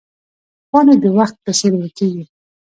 [0.69, 2.23] پاڼې د وخت په څېر ورکېږي